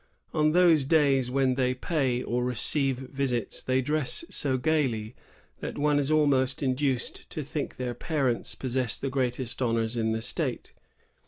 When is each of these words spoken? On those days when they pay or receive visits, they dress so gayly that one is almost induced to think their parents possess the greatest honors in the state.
On 0.33 0.53
those 0.53 0.83
days 0.83 1.29
when 1.29 1.53
they 1.53 1.75
pay 1.75 2.23
or 2.23 2.43
receive 2.43 2.97
visits, 2.97 3.61
they 3.61 3.81
dress 3.81 4.25
so 4.31 4.57
gayly 4.57 5.13
that 5.59 5.77
one 5.77 5.99
is 5.99 6.09
almost 6.09 6.63
induced 6.63 7.29
to 7.29 7.43
think 7.43 7.75
their 7.75 7.93
parents 7.93 8.55
possess 8.55 8.97
the 8.97 9.11
greatest 9.11 9.61
honors 9.61 9.95
in 9.95 10.11
the 10.11 10.23
state. 10.23 10.73